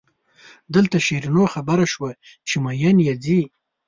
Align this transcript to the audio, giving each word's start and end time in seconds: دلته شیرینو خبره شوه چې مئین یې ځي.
دلته 0.73 0.97
شیرینو 1.05 1.43
خبره 1.53 1.85
شوه 1.93 2.11
چې 2.47 2.55
مئین 2.65 2.97
یې 3.07 3.13
ځي. 3.23 3.39